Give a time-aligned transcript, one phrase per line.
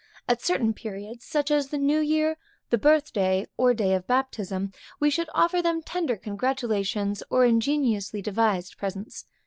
[0.27, 2.35] At certain periods, such as the new year,
[2.71, 8.23] the birth day or day of baptism, we should offer them tender congratulations, or ingeniously
[8.23, 9.27] devised presents.